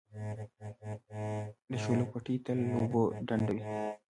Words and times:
د 1.69 1.73
شولو 1.83 2.05
پټي 2.11 2.35
تل 2.45 2.57
له 2.69 2.75
اوبو 2.81 3.01
ډنډ 3.27 3.47
وي. 3.53 3.61